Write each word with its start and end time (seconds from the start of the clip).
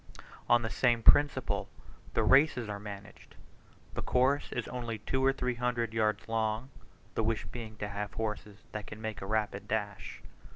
On 0.49 0.63
the 0.63 0.69
same 0.71 1.03
principle 1.03 1.69
the 2.15 2.23
races 2.23 2.67
are 2.67 2.79
managed; 2.79 3.35
the 3.93 4.01
course 4.01 4.51
is 4.51 4.67
only 4.67 4.97
two 4.97 5.23
or 5.23 5.31
three 5.31 5.53
hundred 5.53 5.93
yards 5.93 6.27
long, 6.27 6.71
the 7.13 7.21
wish 7.23 7.45
being 7.45 7.77
to 7.77 7.87
have 7.87 8.15
horses 8.15 8.63
that 8.71 8.87
can 8.87 8.99
make 8.99 9.21
a 9.21 9.27
rapid 9.27 9.67
dash. 9.67 10.23